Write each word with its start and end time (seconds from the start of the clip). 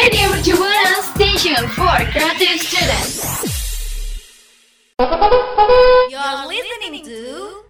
Radio 0.00 0.32
Mercubuana 0.32 0.96
Station 1.12 1.60
for 1.76 1.92
Creative 2.08 2.56
Students. 2.56 3.20
You're 6.08 6.36
listening 6.48 7.04
to 7.04 7.20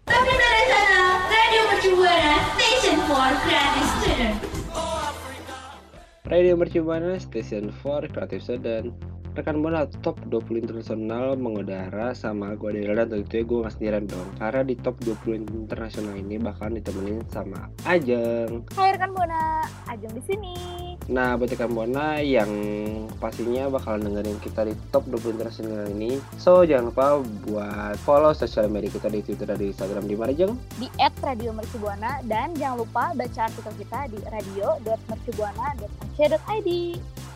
Tapi 0.07 0.31
dari 0.39 0.65
sana, 0.71 1.27
Radio 1.27 1.63
Mercubuana 1.75 2.35
Station 2.55 2.99
for 3.11 3.29
Creative 3.43 3.89
Students. 3.99 4.41
Radio 6.31 6.55
Mercubuana 6.55 7.19
Station 7.19 7.75
4 7.83 8.15
Creative 8.15 8.39
Student 8.39 8.95
Rekan 9.35 9.59
bola 9.59 9.91
top 9.99 10.23
20 10.31 10.71
internasional 10.71 11.35
mengudara 11.35 12.15
sama 12.15 12.55
gue 12.55 12.79
Dela 12.79 13.03
dan 13.11 13.27
tentunya 13.27 13.43
gue 13.43 13.59
gak 13.67 13.75
sendirian 13.75 14.07
dong 14.07 14.31
Karena 14.39 14.63
di 14.63 14.79
top 14.79 15.03
20 15.03 15.67
internasional 15.67 16.15
ini 16.15 16.39
bakalan 16.39 16.79
ditemenin 16.79 17.27
sama 17.27 17.67
Ajeng 17.83 18.71
Hai 18.79 18.95
rekan 18.95 19.11
Buana, 19.19 19.67
Ajeng 19.91 20.15
di 20.15 20.23
sini. 20.23 20.90
Nah 21.11 21.35
buat 21.35 21.51
rekan 21.51 21.75
Buana 21.75 22.23
yang 22.23 22.47
pastinya 23.19 23.67
bakalan 23.67 24.07
dengerin 24.07 24.39
kita 24.39 24.63
di 24.63 24.79
top 24.95 25.11
20 25.11 25.35
internasional 25.35 25.91
ini 25.91 26.23
So 26.39 26.63
jangan 26.63 26.95
lupa 26.95 27.19
buat 27.51 27.99
follow 28.07 28.31
sosial 28.31 28.71
media 28.71 28.95
kita 28.95 29.11
di 29.11 29.19
Twitter 29.27 29.51
dan 29.51 29.59
di 29.59 29.75
Instagram 29.75 30.07
di 30.07 30.15
mana 30.15 30.31
Jeng? 30.31 30.55
Di 30.79 30.87
@radiomercubuana 30.97 32.23
dan 32.31 32.55
jangan 32.55 32.87
lupa 32.87 33.11
baca 33.19 33.51
artikel 33.51 33.75
kita 33.75 34.07
di 34.15 34.23
radio.mercubuana.ac.id. 34.31 36.71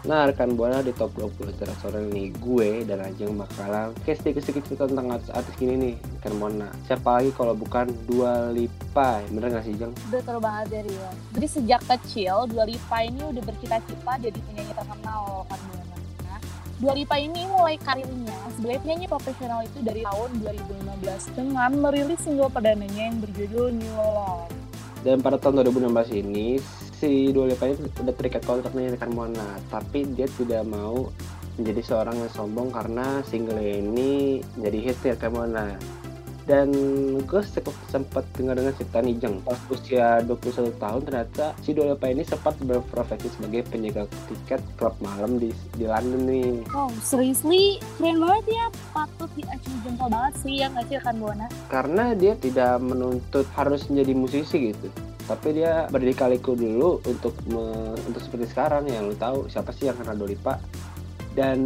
Nah 0.04 0.28
rekan 0.28 0.52
Buana 0.52 0.84
di 0.84 0.92
top 0.92 1.16
20 1.16 1.56
internasional 1.56 2.04
ini 2.12 2.28
gue 2.36 2.84
dan 2.84 3.00
Ajeng 3.00 3.40
bakalan 3.40 3.96
kayak 4.04 4.20
sedikit-sedikit 4.20 4.62
cerita 4.68 4.84
tentang 4.84 5.16
artis-artis 5.16 5.56
gini 5.56 5.74
nih 5.80 5.94
rekan 6.20 6.36
Buana 6.36 6.68
Siapa 6.84 7.08
lagi 7.08 7.32
kalau 7.32 7.56
bukan 7.56 7.88
Dua 8.04 8.52
Lipa 8.52 9.24
Bener 9.32 9.48
gak 9.48 9.64
sih 9.64 9.72
Jeng? 9.72 9.96
Betul 10.12 10.44
banget 10.44 10.84
ya. 10.84 11.08
Jadi 11.32 11.46
sejak 11.48 11.80
kecil 11.88 12.44
Dua 12.52 12.68
Lipa 12.68 13.00
ini 13.00 13.24
udah 13.32 13.42
bercita-cita 13.48 14.12
jadi 14.20 14.38
penyanyi 14.44 14.72
terkenal 14.76 15.48
kan 15.48 15.60
Buana. 15.72 15.96
Nah, 15.96 16.40
Dua 16.84 16.92
Lipa 16.92 17.16
ini 17.16 17.40
mulai 17.48 17.80
karirnya 17.80 18.36
sebagai 18.60 18.84
penyanyi 18.84 19.08
profesional 19.08 19.64
itu 19.64 19.80
dari 19.80 20.04
tahun 20.04 20.30
2015 21.00 21.32
dengan 21.32 21.70
merilis 21.80 22.20
single 22.20 22.52
perdananya 22.52 23.08
yang 23.08 23.24
berjudul 23.24 23.72
New 23.72 23.96
Love. 23.96 24.52
Dan 25.00 25.24
pada 25.24 25.40
tahun 25.40 25.64
2016 25.64 26.12
ini 26.16 26.60
si 27.04 27.28
Dua 27.36 27.44
Lipa 27.52 27.68
ini 27.68 27.84
udah 28.00 28.14
terikat 28.16 28.42
kontrak 28.48 28.72
nih 28.72 28.96
rekan 28.96 29.12
Buana 29.12 29.60
Tapi 29.68 30.08
dia 30.16 30.24
tidak 30.24 30.64
mau 30.64 31.12
menjadi 31.60 31.84
seorang 31.84 32.16
yang 32.16 32.32
sombong 32.32 32.72
karena 32.72 33.20
single 33.28 33.60
ini 33.60 34.40
menjadi 34.56 34.78
hit 34.80 34.98
ya 35.04 35.28
Buana 35.28 35.76
dan 36.44 36.68
gue 37.24 37.42
sempat 37.88 38.24
dengar 38.36 38.60
dengar 38.60 38.76
cerita 38.76 39.00
Jeng. 39.00 39.40
Pas 39.40 39.56
usia 39.72 40.20
21 40.28 40.76
tahun 40.76 41.00
ternyata 41.08 41.56
si 41.64 41.72
Dua 41.72 41.96
Lipa 41.96 42.12
ini 42.12 42.20
sempat 42.20 42.52
berprofesi 42.60 43.32
sebagai 43.32 43.64
penjaga 43.72 44.04
tiket 44.28 44.60
klub 44.76 44.92
malam 45.00 45.40
di 45.40 45.56
di 45.80 45.88
London 45.88 46.22
nih. 46.28 46.68
Wow, 46.68 46.92
seriously? 47.00 47.80
Keren 47.96 48.20
banget 48.20 48.60
ya. 48.60 48.66
Patut 48.92 49.30
diacungi 49.32 49.78
jempol 49.88 50.08
banget 50.12 50.34
sih 50.44 50.54
yang 50.60 50.72
ngasih 50.76 51.00
Buana. 51.16 51.46
karena 51.72 52.12
dia 52.12 52.36
tidak 52.36 52.76
menuntut 52.84 53.48
harus 53.56 53.88
menjadi 53.88 54.12
musisi 54.12 54.56
gitu 54.74 54.88
tapi 55.24 55.56
dia 55.56 55.88
berdikaliku 55.88 56.52
dulu 56.52 57.00
untuk 57.04 57.32
me- 57.48 57.96
untuk 58.04 58.20
seperti 58.20 58.52
sekarang 58.52 58.84
yang 58.86 59.08
lu 59.08 59.16
tahu 59.16 59.48
siapa 59.48 59.72
sih 59.72 59.88
yang 59.88 59.96
kenal 59.96 60.14
Dua 60.14 60.28
Lipa 60.28 60.54
dan 61.32 61.64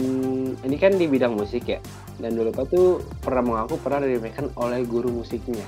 ini 0.62 0.76
kan 0.78 0.94
di 0.94 1.04
bidang 1.04 1.34
musik 1.34 1.66
ya 1.66 1.82
dan 2.16 2.38
Dua 2.38 2.48
Lipa 2.48 2.62
tuh 2.64 3.02
pernah 3.18 3.42
mengaku 3.42 3.74
pernah 3.78 4.06
diremehkan 4.06 4.54
oleh 4.54 4.86
guru 4.86 5.10
musiknya 5.10 5.66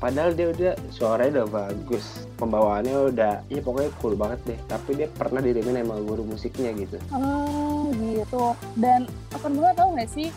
padahal 0.00 0.32
dia 0.32 0.48
udah 0.48 0.72
suaranya 0.88 1.44
udah 1.44 1.46
bagus 1.52 2.24
pembawaannya 2.40 3.12
udah 3.12 3.44
ya 3.52 3.60
pokoknya 3.60 3.92
cool 4.00 4.16
banget 4.16 4.40
deh 4.48 4.58
tapi 4.64 4.96
dia 4.96 5.12
pernah 5.12 5.44
diremehin 5.44 5.84
sama 5.84 6.00
guru 6.00 6.24
musiknya 6.24 6.72
gitu 6.72 6.96
Oh 7.12 7.92
gitu. 7.92 8.56
Dan 8.80 9.04
rekan 9.28 9.52
Buana 9.52 9.76
tahu 9.76 9.88
nggak 10.00 10.08
sih? 10.08 10.28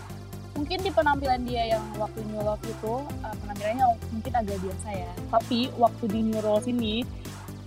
Mungkin 0.54 0.86
di 0.86 0.92
penampilan 0.94 1.42
dia 1.50 1.78
yang 1.78 1.84
waktu 1.98 2.22
New 2.30 2.42
Love 2.46 2.62
itu 2.62 2.94
uh, 3.26 3.36
penampilannya 3.42 3.88
mungkin 4.14 4.34
agak 4.38 4.58
biasa 4.62 4.90
ya. 4.94 5.12
Tapi 5.34 5.74
waktu 5.76 6.04
di 6.14 6.20
New 6.30 6.40
Rose 6.46 6.70
ini 6.70 7.02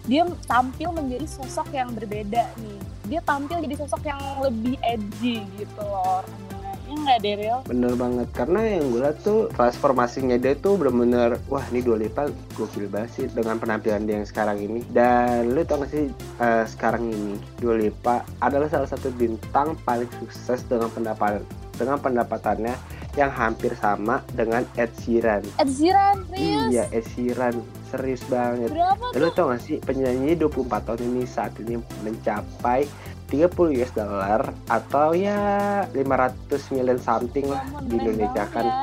dia 0.06 0.22
tampil 0.46 0.94
menjadi 0.94 1.26
sosok 1.26 1.74
yang 1.74 1.90
berbeda 1.90 2.46
nih. 2.62 2.78
Dia 3.10 3.20
tampil 3.26 3.58
jadi 3.62 3.74
sosok 3.74 4.02
yang 4.06 4.22
lebih 4.38 4.78
edgy 4.86 5.42
gitu 5.58 5.82
loh. 5.82 6.22
rekan 6.22 6.46
Buana. 6.46 6.72
Ya 6.86 6.94
nggak 6.94 7.18
Daryl? 7.26 7.58
Bener 7.66 7.92
banget, 7.98 8.28
karena 8.30 8.60
yang 8.62 8.84
gue 8.94 9.00
liat 9.02 9.18
tuh 9.26 9.50
transformasinya 9.58 10.38
dia 10.38 10.54
tuh 10.54 10.78
bener-bener 10.78 11.42
Wah 11.50 11.66
ini 11.74 11.82
Dua 11.82 11.98
Lipa 11.98 12.30
gokil 12.54 12.86
banget 12.86 13.10
sih 13.10 13.26
dengan 13.26 13.58
penampilan 13.58 14.06
dia 14.06 14.22
yang 14.22 14.28
sekarang 14.28 14.62
ini 14.62 14.86
Dan 14.94 15.50
lu 15.50 15.66
tau 15.66 15.82
gak 15.82 15.90
sih 15.90 16.06
eh, 16.14 16.64
sekarang 16.70 17.10
ini 17.10 17.34
Dua 17.58 17.74
Lipa 17.74 18.22
adalah 18.38 18.70
salah 18.70 18.86
satu 18.86 19.10
bintang 19.10 19.74
paling 19.82 20.06
sukses 20.22 20.62
dengan 20.70 20.86
pendapat 20.94 21.42
dengan 21.76 22.00
pendapatannya 22.00 22.74
yang 23.16 23.32
hampir 23.32 23.72
sama 23.80 24.20
dengan 24.36 24.64
Ed 24.76 24.92
Sheeran 25.00 25.40
Ed 25.56 25.70
Sheeran, 25.72 26.24
serius? 26.28 26.68
Iya 26.68 26.84
Ed 26.92 27.06
Sheeran, 27.16 27.56
serius 27.88 28.22
banget 28.28 28.68
Berapa 28.72 29.04
Dan 29.16 29.20
lu 29.24 29.30
tau 29.32 29.48
gak 29.52 29.62
sih 29.64 29.80
penyanyi 29.80 30.36
24 30.36 30.84
tahun 30.84 31.00
ini 31.00 31.22
saat 31.24 31.56
ini 31.60 31.80
mencapai 32.04 32.84
30 33.26 33.50
US 33.82 33.92
dollar 33.96 34.54
atau 34.70 35.10
ya 35.16 35.82
500 35.90 36.72
million 36.76 36.98
something 37.00 37.50
lah 37.50 37.66
Ampun, 37.66 37.90
di 37.90 37.94
Indonesia 37.98 38.44
kan. 38.54 38.66
Ya. 38.66 38.78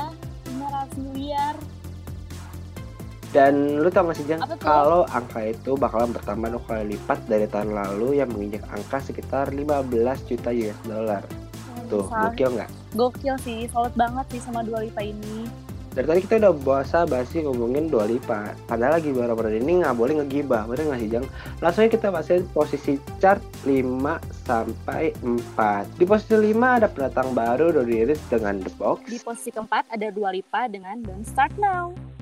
500 0.52 1.00
miliar. 1.00 1.56
Dan 3.34 3.82
lu 3.82 3.90
tau 3.90 4.06
gak 4.06 4.18
sih 4.20 4.28
Jang, 4.30 4.46
kalau 4.62 5.10
angka 5.10 5.42
itu 5.42 5.74
bakalan 5.74 6.14
bertambah 6.14 6.54
dua 6.54 6.64
kali 6.70 6.94
lipat 6.94 7.18
dari 7.26 7.50
tahun 7.50 7.74
lalu 7.74 8.22
yang 8.22 8.30
menginjak 8.30 8.62
angka 8.70 9.02
sekitar 9.02 9.50
15 9.50 9.90
juta 10.30 10.54
US 10.54 10.80
dollar. 10.86 11.24
Tuh, 11.94 12.06
Besar. 12.10 12.34
gokil 12.34 12.50
nggak? 12.58 12.70
Gokil 12.98 13.36
sih, 13.46 13.60
salut 13.70 13.94
banget 13.94 14.26
sih 14.34 14.42
sama 14.42 14.66
Dua 14.66 14.82
Lipa 14.82 15.06
ini. 15.06 15.46
Dari 15.94 16.10
tadi 16.10 16.22
kita 16.26 16.42
udah 16.42 16.54
bahasa 16.66 17.06
basi 17.06 17.46
ngomongin 17.46 17.86
Dua 17.86 18.10
Lipa 18.10 18.58
Padahal 18.66 18.98
lagi 18.98 19.14
baru-baru 19.14 19.62
ini 19.62 19.86
nggak 19.86 19.94
boleh 19.94 20.18
ngegibah 20.18 20.66
Bener 20.66 20.90
nggak 20.90 21.02
sih 21.06 21.10
Jang? 21.14 21.26
Langsung 21.62 21.86
aja 21.86 21.92
kita 21.94 22.08
bahasin 22.10 22.50
posisi 22.50 22.98
chart 23.22 23.38
5 23.62 23.78
sampai 24.42 25.14
4 25.22 26.02
Di 26.02 26.06
posisi 26.10 26.34
5 26.34 26.58
ada 26.82 26.90
pendatang 26.90 27.38
baru 27.38 27.70
udah 27.78 27.86
dirilis 27.86 28.18
dengan 28.26 28.58
The 28.66 28.74
Box 28.74 29.06
Di 29.06 29.22
posisi 29.22 29.54
keempat 29.54 29.94
ada 29.94 30.10
Dua 30.10 30.34
Lipa 30.34 30.66
dengan 30.66 30.98
Don't 31.06 31.30
Start 31.30 31.62
Now. 31.62 32.13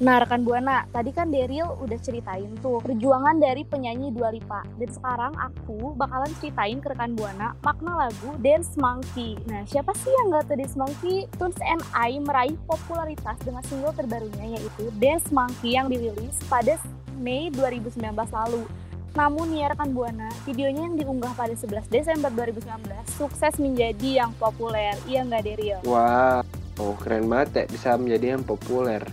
Nah, 0.00 0.16
rekan 0.16 0.48
Buana, 0.48 0.88
tadi 0.96 1.12
kan 1.12 1.28
Daryl 1.28 1.76
udah 1.76 2.00
ceritain 2.00 2.48
tuh 2.64 2.80
perjuangan 2.80 3.36
dari 3.36 3.68
penyanyi 3.68 4.08
Dua 4.08 4.32
Lipa. 4.32 4.64
Dan 4.80 4.88
sekarang 4.88 5.36
aku 5.36 5.92
bakalan 5.92 6.32
ceritain 6.40 6.80
ke 6.80 6.88
rekan 6.88 7.12
Buana 7.12 7.52
makna 7.60 8.08
lagu 8.08 8.32
Dance 8.40 8.80
Monkey. 8.80 9.36
Nah, 9.44 9.60
siapa 9.68 9.92
sih 9.92 10.08
yang 10.08 10.32
gak 10.32 10.48
tahu 10.48 10.56
Dance 10.56 10.76
Monkey? 10.80 11.28
Tunes 11.36 11.60
and 11.60 11.84
I 11.92 12.16
meraih 12.16 12.56
popularitas 12.64 13.36
dengan 13.44 13.60
single 13.68 13.92
terbarunya 13.92 14.56
yaitu 14.56 14.88
Dance 14.96 15.28
Monkey 15.28 15.76
yang 15.76 15.92
dirilis 15.92 16.40
pada 16.48 16.80
Mei 17.20 17.52
2019 17.52 18.00
lalu. 18.32 18.64
Namun 19.12 19.52
ya 19.52 19.68
rekan 19.68 19.92
Buana, 19.92 20.32
videonya 20.48 20.88
yang 20.88 20.96
diunggah 20.96 21.36
pada 21.36 21.52
11 21.52 21.92
Desember 21.92 22.32
2019 22.32 22.88
sukses 23.20 23.52
menjadi 23.60 24.24
yang 24.24 24.32
populer. 24.40 24.96
Iya 25.04 25.28
nggak 25.28 25.44
Daryl? 25.44 25.80
Wah, 25.84 26.40
oh, 26.80 26.96
keren 26.96 27.28
banget 27.28 27.48
ya 27.52 27.64
bisa 27.68 28.00
menjadi 28.00 28.40
yang 28.40 28.48
populer. 28.48 29.04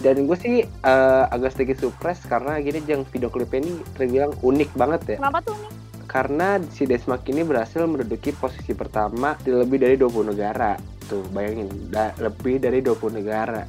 Dan 0.00 0.24
gue 0.24 0.36
sih 0.40 0.64
eh, 0.64 1.24
agak 1.28 1.52
sedikit 1.52 1.76
surprise 1.84 2.24
karena 2.24 2.56
gini 2.58 2.80
yang 2.88 3.04
video 3.04 3.28
klipnya 3.28 3.68
ini 3.68 3.72
terbilang 3.94 4.32
unik 4.40 4.70
banget 4.72 5.00
ya. 5.14 5.16
Kenapa 5.20 5.44
tuh 5.44 5.56
nih? 5.60 5.70
Karena 6.10 6.58
si 6.74 6.88
Desmak 6.88 7.22
ini 7.30 7.46
berhasil 7.46 7.84
menduduki 7.86 8.34
posisi 8.34 8.74
pertama 8.74 9.38
di 9.44 9.54
lebih 9.54 9.78
dari 9.78 9.94
20 9.94 10.32
negara. 10.34 10.74
Tuh, 11.06 11.22
bayangin, 11.30 11.70
da- 11.92 12.16
lebih 12.18 12.58
dari 12.58 12.82
20 12.82 13.20
negara. 13.22 13.62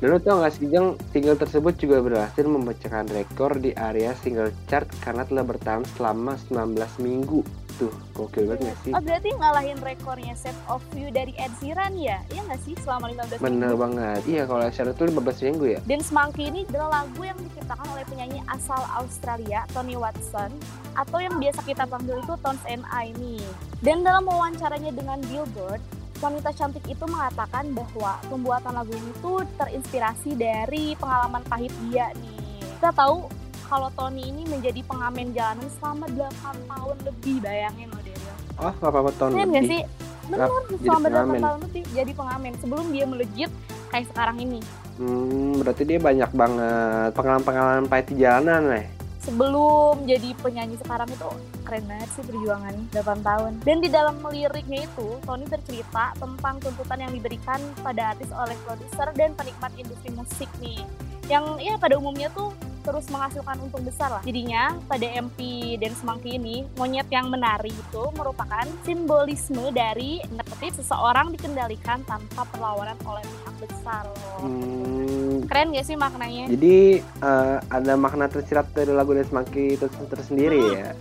Dan 0.00 0.16
lo 0.16 0.18
tau 0.18 0.40
gak 0.40 0.56
sih, 0.56 0.64
Jang, 0.72 0.96
single 1.12 1.36
tersebut 1.36 1.76
juga 1.76 2.00
berhasil 2.00 2.40
memecahkan 2.48 3.04
rekor 3.12 3.60
di 3.60 3.76
area 3.76 4.16
single 4.24 4.48
chart 4.64 4.88
karena 5.04 5.28
telah 5.28 5.44
bertahan 5.44 5.84
selama 5.94 6.40
19 6.48 6.72
minggu. 7.04 7.44
Tuh, 7.80 7.88
gokil 8.12 8.44
banget 8.44 8.68
gak 8.68 8.76
sih? 8.84 8.92
Oh 8.92 9.00
berarti 9.00 9.32
ngalahin 9.40 9.80
rekornya 9.80 10.36
Set 10.36 10.52
of 10.68 10.84
You 10.92 11.08
dari 11.08 11.32
Ed 11.40 11.48
Sheeran 11.64 11.96
ya? 11.96 12.20
Iya 12.28 12.44
nggak 12.44 12.60
sih 12.60 12.76
selama 12.76 13.08
15 13.08 13.40
Bener 13.40 13.72
minggu? 13.72 13.80
banget. 13.80 14.20
Iya, 14.28 14.42
kalau 14.44 14.68
Shadow 14.68 14.92
itu 14.92 15.04
15 15.08 15.46
minggu 15.48 15.64
ya. 15.64 15.80
Dance 15.88 16.12
Monkey 16.12 16.52
ini 16.52 16.68
adalah 16.68 17.00
lagu 17.00 17.22
yang 17.24 17.40
diciptakan 17.40 17.86
oleh 17.96 18.04
penyanyi 18.04 18.44
asal 18.52 18.84
Australia, 19.00 19.64
Tony 19.72 19.96
Watson, 19.96 20.52
atau 20.92 21.18
yang 21.24 21.40
biasa 21.40 21.64
kita 21.64 21.88
panggil 21.88 22.20
itu 22.20 22.34
Tones 22.44 22.64
and 22.68 22.84
I 22.92 23.16
nih. 23.16 23.40
Dan 23.80 24.04
dalam 24.04 24.28
wawancaranya 24.28 24.92
dengan 24.92 25.16
Billboard, 25.24 25.80
wanita 26.20 26.52
cantik 26.52 26.84
itu 26.84 27.04
mengatakan 27.08 27.72
bahwa 27.72 28.20
pembuatan 28.28 28.76
lagu 28.76 28.92
ini 28.92 29.12
tuh 29.24 29.40
terinspirasi 29.56 30.36
dari 30.36 30.92
pengalaman 31.00 31.40
pahit 31.48 31.72
dia 31.88 32.12
nih. 32.12 32.36
Kita 32.76 32.92
tahu 32.92 33.39
kalau 33.70 33.86
Tony 33.94 34.34
ini 34.34 34.42
menjadi 34.50 34.82
pengamen 34.82 35.30
jalanan 35.30 35.70
selama 35.78 36.10
8 36.10 36.66
tahun 36.66 36.96
lebih, 37.06 37.36
bayangin 37.38 37.86
loh 37.94 38.02
Daryl. 38.02 38.36
Oh, 38.58 38.72
nggak 38.74 38.90
apa-apa 38.90 39.10
tahun 39.14 39.30
Keren 39.38 39.50
lebih. 39.54 39.70
sih? 39.70 39.82
Jadi 40.30 40.78
selama 40.82 41.06
8 41.06 41.14
pengamen. 41.14 41.40
tahun 41.40 41.58
lebih 41.70 41.82
jadi 41.94 42.12
pengamen 42.18 42.52
sebelum 42.58 42.86
dia 42.90 43.04
melejit 43.06 43.50
kayak 43.94 44.06
sekarang 44.10 44.36
ini. 44.42 44.60
Hmm, 44.98 45.62
berarti 45.62 45.82
dia 45.86 45.98
banyak 46.02 46.30
banget 46.34 47.10
pengalaman-pengalaman 47.14 47.86
pahit 47.86 48.06
di 48.10 48.16
jalanan, 48.18 48.62
nih. 48.74 48.86
sebelum 49.20 50.08
jadi 50.08 50.32
penyanyi 50.40 50.80
sekarang 50.80 51.08
itu 51.12 51.30
keren 51.62 51.84
banget 51.86 52.08
sih 52.16 52.24
perjuangan 52.26 52.74
8 52.90 53.20
tahun. 53.22 53.52
Dan 53.62 53.76
di 53.84 53.88
dalam 53.92 54.16
liriknya 54.18 54.88
itu, 54.88 55.08
Tony 55.22 55.46
bercerita 55.46 56.16
tentang 56.18 56.58
tuntutan 56.58 56.98
yang 57.06 57.12
diberikan 57.14 57.60
pada 57.84 58.16
artis 58.16 58.32
oleh 58.34 58.56
produser 58.66 59.08
dan 59.14 59.30
penikmat 59.38 59.70
industri 59.78 60.10
musik 60.10 60.50
nih. 60.58 60.82
Yang 61.30 61.44
ya 61.62 61.74
pada 61.78 61.94
umumnya 62.00 62.32
tuh 62.34 62.50
terus 62.80 63.06
menghasilkan 63.12 63.56
untung 63.60 63.84
besar 63.84 64.08
lah. 64.08 64.22
Jadinya 64.24 64.76
pada 64.88 65.06
MP 65.06 65.38
Dance 65.76 66.02
Monkey 66.04 66.36
ini, 66.36 66.64
monyet 66.76 67.08
yang 67.12 67.28
menari 67.28 67.72
itu 67.72 68.02
merupakan 68.16 68.64
simbolisme 68.84 69.72
dari 69.72 70.20
petik 70.46 70.76
seseorang 70.76 71.32
dikendalikan 71.36 72.02
tanpa 72.04 72.44
perlawanan 72.48 72.96
oleh 73.04 73.22
pihak 73.24 73.54
besar 73.68 74.04
loh. 74.08 74.40
Hmm, 74.44 75.44
Keren 75.48 75.72
gak 75.76 75.86
sih 75.86 75.96
maknanya? 75.96 76.48
jadi 76.50 77.00
eh, 77.02 77.56
ada 77.68 77.92
makna 77.96 78.26
tersirat 78.28 78.72
dari 78.72 78.92
lagu 78.92 79.12
Dance 79.12 79.32
Monkey 79.32 79.76
itu 79.76 79.86
tersendiri 80.08 80.60
ya. 80.76 80.92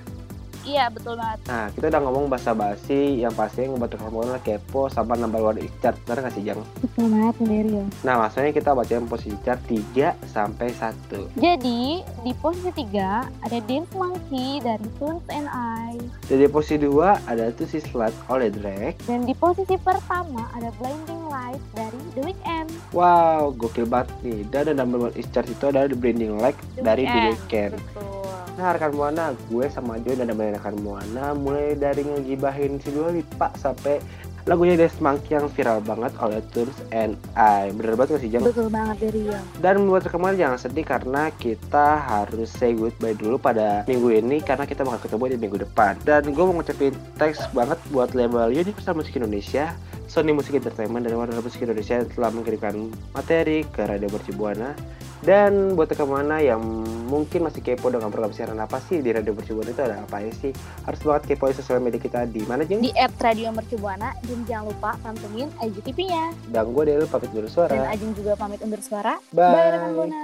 Iya 0.70 0.86
betul 0.94 1.18
banget. 1.18 1.40
Nah, 1.50 1.66
kita 1.74 1.86
udah 1.90 2.02
ngomong 2.06 2.26
bahasa 2.30 2.54
basi 2.54 3.26
yang 3.26 3.34
pasti 3.34 3.66
ngebuat 3.66 3.98
kamu 3.98 4.38
kepo 4.46 4.86
sama 4.94 5.18
number 5.18 5.42
one 5.42 5.58
is 5.58 5.74
chart. 5.82 5.98
Bener 6.06 6.30
gak 6.30 6.34
sih, 6.38 6.46
Jang? 6.46 6.62
Betul 6.78 7.10
banget 7.10 7.36
Dario. 7.42 7.84
Nah, 8.06 8.16
maksudnya 8.22 8.54
kita 8.54 8.78
bacain 8.78 9.10
posisi 9.10 9.34
chart 9.42 9.58
3 9.66 10.14
sampai 10.30 10.70
1. 10.70 11.42
Jadi 11.42 12.06
di 12.06 12.32
posisi 12.38 12.70
3 12.70 13.26
ada 13.42 13.58
Dance 13.66 13.94
Monkey 13.98 14.62
dari 14.62 14.88
Toons 15.02 15.26
and 15.34 15.50
I. 15.50 15.98
Jadi 16.30 16.46
posisi 16.54 16.86
2 16.86 17.26
ada 17.26 17.50
tuh 17.58 17.66
si 17.66 17.82
Slut 17.82 18.14
oleh 18.30 18.54
Drake. 18.54 19.02
Dan 19.10 19.26
di 19.26 19.34
posisi 19.34 19.74
pertama 19.82 20.54
ada 20.54 20.70
Blinding 20.78 21.34
Light 21.34 21.62
dari 21.74 21.98
The 22.14 22.22
Weeknd. 22.30 22.70
Wow, 22.94 23.58
gokil 23.58 23.90
banget 23.90 24.14
nih. 24.22 24.46
Dan 24.54 24.60
ada 24.70 24.74
number 24.86 25.10
one 25.10 25.16
is 25.18 25.26
chart 25.34 25.50
itu 25.50 25.66
adalah 25.66 25.90
The 25.90 25.98
Blinding 25.98 26.38
Light 26.38 26.58
The 26.78 26.86
dari 26.86 27.10
The 27.10 27.20
Weeknd. 27.34 27.34
Weeknd. 27.50 27.74
Betul. 27.74 28.19
Nah, 28.60 28.76
rekan 28.76 28.92
Moana, 28.92 29.32
gue 29.48 29.72
sama 29.72 29.96
Joy 30.04 30.20
dan 30.20 30.36
ada 30.36 30.60
rekan 30.60 30.76
Moana 30.84 31.32
mulai 31.32 31.80
dari 31.80 32.04
ngegibahin 32.04 32.76
si 32.84 32.92
Dua 32.92 33.08
Lipa 33.08 33.56
sampai 33.56 34.04
lagunya 34.44 34.76
Dance 34.76 35.00
Monkey 35.00 35.32
yang 35.32 35.48
viral 35.48 35.80
banget 35.80 36.12
oleh 36.20 36.44
Tours 36.52 36.76
and 36.92 37.16
I. 37.40 37.72
Bener 37.72 37.96
banget 37.96 38.20
gak 38.20 38.22
sih, 38.28 38.28
Jang? 38.28 38.44
Betul 38.44 38.68
banget 38.68 39.00
Dario. 39.00 39.40
Dan 39.64 39.88
buat 39.88 40.04
rekan 40.04 40.36
jangan 40.36 40.60
sedih 40.60 40.84
karena 40.84 41.32
kita 41.40 42.04
harus 42.04 42.52
say 42.52 42.76
goodbye 42.76 43.16
dulu 43.16 43.40
pada 43.40 43.88
minggu 43.88 44.12
ini 44.12 44.44
karena 44.44 44.68
kita 44.68 44.84
bakal 44.84 45.08
ketemu 45.08 45.24
di 45.32 45.38
minggu 45.40 45.58
depan. 45.64 45.96
Dan 46.04 46.28
gue 46.28 46.44
mau 46.44 46.60
ngucapin 46.60 46.92
thanks 47.16 47.40
banget 47.56 47.80
buat 47.96 48.12
label 48.12 48.52
Universal 48.52 49.00
Musik 49.00 49.16
Indonesia, 49.16 49.72
Sony 50.10 50.34
Music 50.34 50.58
Entertainment, 50.58 51.06
dan 51.06 51.14
Warner 51.14 51.38
Musik 51.38 51.62
Indonesia 51.62 52.02
yang 52.02 52.10
telah 52.10 52.34
mengirimkan 52.34 52.90
materi 53.14 53.62
ke 53.70 53.86
Radio 53.86 54.10
Mercu 54.10 54.34
Buana. 54.34 54.74
Dan 55.20 55.76
buat 55.76 55.92
rekan 55.92 56.08
mana 56.08 56.40
yang 56.40 56.64
mungkin 57.12 57.44
masih 57.44 57.60
kepo 57.60 57.92
dengan 57.92 58.08
program 58.08 58.32
siaran 58.32 58.56
apa 58.56 58.80
sih 58.80 59.04
di 59.04 59.12
Radio 59.14 59.38
Mercu 59.38 59.54
Buana 59.54 59.70
itu 59.70 59.84
ada 59.86 60.02
apa 60.02 60.18
ya 60.24 60.34
sih? 60.34 60.50
Harus 60.88 61.00
banget 61.06 61.36
kepoin 61.36 61.54
sosial 61.54 61.78
media 61.78 62.02
kita 62.02 62.26
di 62.26 62.42
mana 62.50 62.66
Jeng? 62.66 62.82
Di 62.82 62.90
app 62.98 63.20
Radio 63.22 63.54
Mercubuana 63.54 64.18
dan 64.26 64.40
jangan 64.50 64.66
lupa 64.74 64.98
pantengin 65.06 65.54
IGTV-nya. 65.62 66.34
Dan 66.50 66.74
gue 66.74 66.84
Del 66.90 67.06
pamit 67.06 67.30
Dan 67.30 67.46
bersuara. 67.46 67.76
Ajeng 67.94 68.12
juga 68.18 68.34
pamit 68.34 68.60
undur 68.66 68.82
suara. 68.82 69.22
Bye. 69.30 69.54
Bye 69.54 69.70
rekan 69.78 69.92
Buana. 69.94 70.22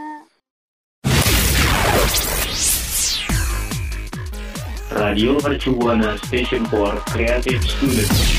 Radio 4.95 5.35
Mercu 5.43 5.75
Buana 5.75 6.15
Station 6.23 6.63
for 6.71 6.95
Creative 7.11 7.59
Students. 7.59 8.34